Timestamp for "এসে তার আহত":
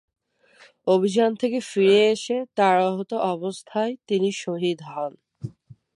2.13-3.11